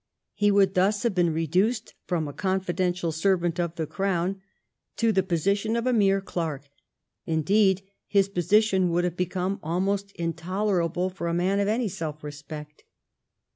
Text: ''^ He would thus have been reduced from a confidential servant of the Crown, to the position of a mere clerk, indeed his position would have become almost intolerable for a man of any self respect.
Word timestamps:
''^ 0.01 0.03
He 0.33 0.49
would 0.49 0.73
thus 0.73 1.03
have 1.03 1.13
been 1.13 1.31
reduced 1.31 1.93
from 2.07 2.27
a 2.27 2.33
confidential 2.33 3.11
servant 3.11 3.59
of 3.59 3.75
the 3.75 3.85
Crown, 3.85 4.41
to 4.97 5.11
the 5.11 5.21
position 5.21 5.75
of 5.75 5.85
a 5.85 5.93
mere 5.93 6.21
clerk, 6.21 6.67
indeed 7.27 7.83
his 8.07 8.27
position 8.27 8.89
would 8.89 9.03
have 9.03 9.15
become 9.15 9.59
almost 9.61 10.11
intolerable 10.13 11.11
for 11.11 11.27
a 11.27 11.35
man 11.35 11.59
of 11.59 11.67
any 11.67 11.87
self 11.87 12.23
respect. 12.23 12.83